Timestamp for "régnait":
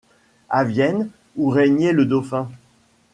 1.51-1.93